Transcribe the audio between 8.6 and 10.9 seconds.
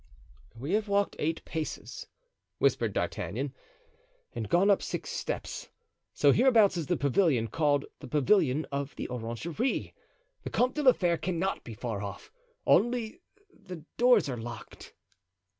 of the orangery. The Comte de